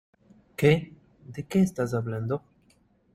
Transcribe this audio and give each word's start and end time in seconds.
¿Qué?¿ 0.57 0.93
de 1.27 1.43
qué 1.45 1.59
estás 1.61 1.93
hablando? 1.93 2.41